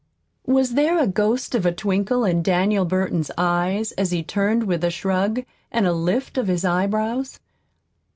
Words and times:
(Was 0.47 0.73
there 0.73 0.97
a 0.97 1.05
ghost 1.05 1.53
of 1.53 1.63
a 1.63 1.71
twinkle 1.71 2.25
in 2.25 2.41
Daniel 2.41 2.85
Burton's 2.85 3.29
eyes 3.37 3.91
as 3.99 4.09
he 4.09 4.23
turned 4.23 4.63
with 4.63 4.83
a 4.83 4.89
shrug 4.89 5.41
and 5.71 5.85
a 5.85 5.93
lift 5.93 6.39
of 6.39 6.47
his 6.47 6.65
eyebrows?) 6.65 7.39